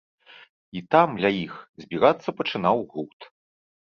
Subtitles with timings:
[0.79, 1.53] І там, ля іх,
[1.85, 3.21] збірацца пачынаў гурт.